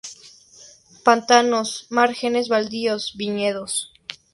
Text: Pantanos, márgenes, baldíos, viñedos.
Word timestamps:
Pantanos, 1.03 1.85
márgenes, 1.91 2.49
baldíos, 2.49 3.13
viñedos. 3.15 3.91